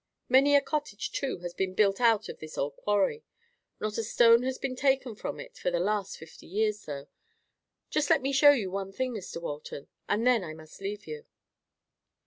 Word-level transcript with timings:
Many 0.27 0.55
a 0.55 0.61
cottage, 0.61 1.11
too, 1.11 1.37
has 1.41 1.53
been 1.53 1.75
built 1.75 2.01
out 2.01 2.27
of 2.27 2.39
this 2.39 2.57
old 2.57 2.75
quarry. 2.75 3.23
Not 3.79 3.99
a 3.99 4.03
stone 4.03 4.41
has 4.41 4.57
been 4.57 4.75
taken 4.75 5.13
from 5.13 5.39
it 5.39 5.59
for 5.59 5.69
the 5.69 5.77
last 5.79 6.17
fifty 6.17 6.47
years, 6.47 6.83
though. 6.85 7.07
Just 7.91 8.09
let 8.09 8.23
me 8.23 8.33
show 8.33 8.49
you 8.49 8.71
one 8.71 8.91
thing, 8.91 9.13
Mr. 9.13 9.39
Walton, 9.39 9.89
and 10.09 10.25
then 10.25 10.43
I 10.43 10.55
must 10.55 10.81
leave 10.81 11.05
you." 11.05 11.27